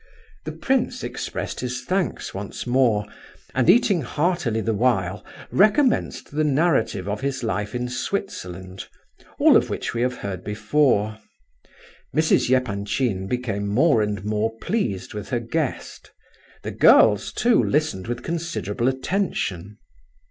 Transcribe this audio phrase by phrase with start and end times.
[0.45, 3.05] The prince expressed his thanks once more,
[3.53, 8.87] and eating heartily the while, recommenced the narrative of his life in Switzerland,
[9.37, 11.19] all of which we have heard before.
[12.15, 12.49] Mrs.
[12.49, 16.09] Epanchin became more and more pleased with her guest;
[16.63, 19.77] the girls, too, listened with considerable attention.